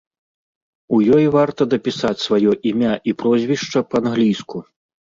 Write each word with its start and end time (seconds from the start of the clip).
У 0.97 1.01
ёй 1.17 1.25
варта 1.35 1.61
дапісаць 1.75 2.15
сваё 2.25 2.57
імя 2.73 2.93
і 3.13 3.17
прозвішча 3.23 3.79
па-англійску. 3.93 4.57